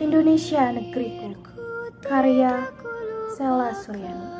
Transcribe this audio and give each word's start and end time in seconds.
Indonesia 0.00 0.72
negeriku 0.72 1.28
Karya 2.00 2.72
Sela 3.36 3.68
Suryani. 3.76 4.32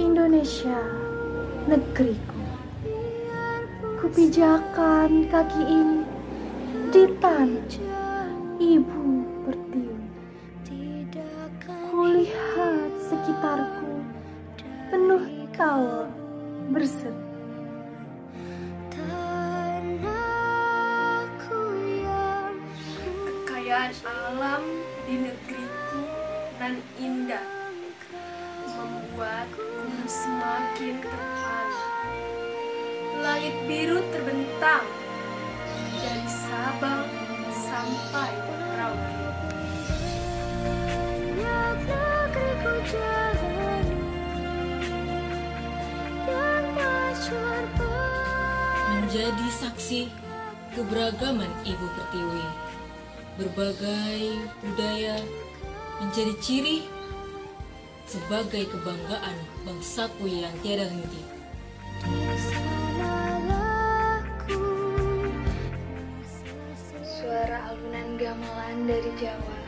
Indonesia 0.00 0.80
negeriku 1.68 2.40
Kupijakan 4.00 5.28
kaki 5.28 5.62
ini 5.68 6.00
di 6.88 7.04
tanah 7.20 8.32
ibu 8.56 9.04
pertiwi 9.44 10.08
Kulihat 11.92 12.92
sekitarku 13.12 13.92
penuh 14.88 15.24
tawa 15.52 16.08
berseri 16.72 17.27
Kekayaan 23.68 24.00
alam 24.32 24.64
di 25.04 25.28
negeriku 25.28 26.00
nan 26.56 26.80
indah 26.96 27.44
membuatku 28.64 29.92
semakin 30.08 30.96
terpana. 31.04 31.84
Langit 33.20 33.60
biru 33.68 34.00
terbentang 34.08 34.88
dari 36.00 36.28
Sabang 36.32 37.12
sampai 37.52 38.32
Merauke. 38.48 39.16
menjadi 48.96 49.48
saksi 49.52 50.08
keberagaman 50.72 51.52
Ibu 51.68 51.86
Pertiwi. 52.00 52.67
Berbagai 53.38 54.34
budaya 54.66 55.14
menjadi 56.02 56.34
ciri 56.42 56.82
sebagai 58.02 58.66
kebanggaan 58.66 59.38
bangsaku 59.62 60.26
yang 60.26 60.50
tiada 60.58 60.90
henti. 60.90 61.22
Suara 67.06 67.70
alunan 67.70 68.18
gamelan 68.18 68.90
dari 68.90 69.10
Jawa 69.22 69.58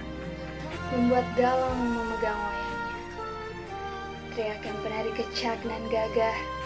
membuat 0.91 1.27
galang 1.39 1.79
memegang 1.95 2.43
wayangnya. 2.43 2.99
Teriakan 4.35 4.75
penari 4.83 5.13
kecak 5.15 5.63
dan 5.63 5.83
gagah 5.95 6.60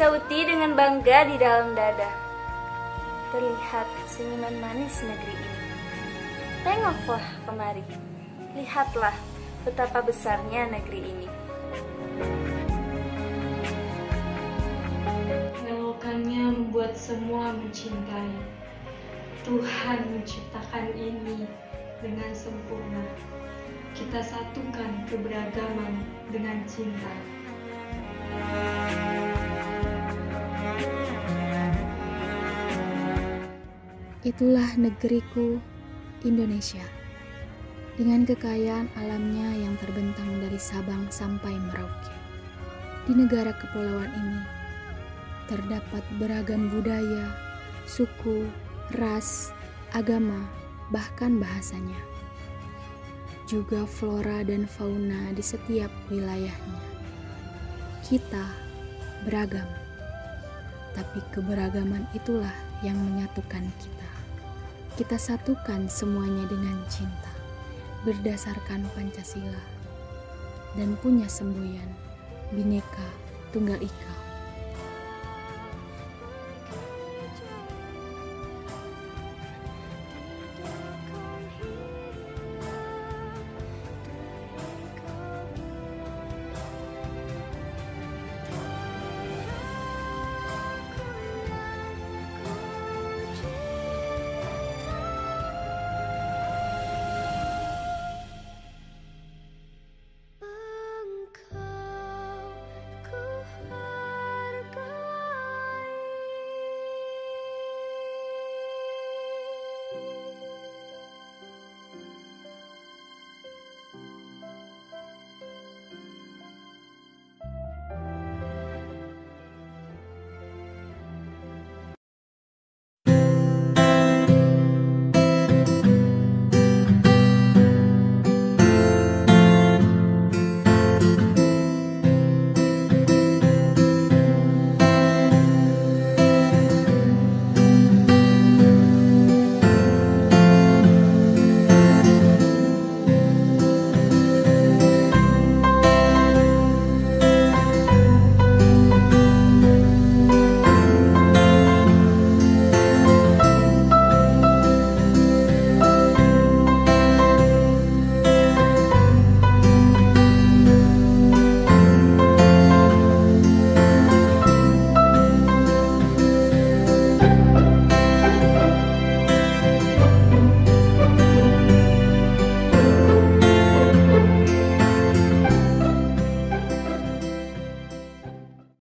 Disauti 0.00 0.48
dengan 0.48 0.72
bangga 0.80 1.28
di 1.28 1.36
dalam 1.36 1.76
dada. 1.76 2.08
Terlihat 3.36 3.84
senyuman 4.08 4.56
manis 4.56 4.96
negeri 5.04 5.36
ini. 5.36 5.52
Tengoklah 6.64 7.26
kemari. 7.44 7.84
Lihatlah 8.56 9.12
betapa 9.60 10.00
besarnya 10.00 10.72
negeri 10.72 11.04
ini. 11.04 11.28
Melokannya 15.68 16.48
membuat 16.48 16.96
semua 16.96 17.52
mencintai. 17.52 18.40
Tuhan 19.44 20.00
menciptakan 20.16 20.96
ini 20.96 21.44
dengan 22.00 22.32
sempurna. 22.32 23.04
Kita 23.92 24.24
satukan 24.24 25.04
keberagaman 25.12 25.92
dengan 26.32 26.64
cinta. 26.64 27.12
Itulah 34.20 34.76
negeriku, 34.76 35.56
Indonesia. 36.28 36.84
Dengan 37.96 38.28
kekayaan 38.28 38.92
alamnya 39.00 39.56
yang 39.56 39.80
terbentang 39.80 40.44
dari 40.44 40.60
Sabang 40.60 41.08
sampai 41.08 41.56
Merauke. 41.56 42.12
Di 43.08 43.16
negara 43.16 43.56
kepulauan 43.56 44.12
ini, 44.12 44.44
terdapat 45.48 46.04
beragam 46.20 46.68
budaya, 46.68 47.32
suku, 47.88 48.44
ras, 49.00 49.56
agama, 49.96 50.44
bahkan 50.92 51.40
bahasanya. 51.40 51.96
Juga 53.48 53.88
flora 53.88 54.44
dan 54.44 54.68
fauna 54.68 55.32
di 55.32 55.40
setiap 55.40 55.88
wilayahnya. 56.12 56.80
Kita 58.04 58.52
beragam, 59.24 59.64
tapi 60.92 61.24
keberagaman 61.32 62.04
itulah 62.12 62.52
yang 62.84 63.00
menyatukan 63.00 63.64
kita. 63.80 64.09
Kita 64.98 65.14
satukan 65.16 65.86
semuanya 65.86 66.50
dengan 66.50 66.82
cinta, 66.90 67.32
berdasarkan 68.02 68.84
Pancasila, 68.94 69.62
dan 70.74 70.98
punya 70.98 71.30
semboyan 71.30 71.90
Bhinneka 72.50 73.08
Tunggal 73.54 73.78
Ika. 73.78 74.19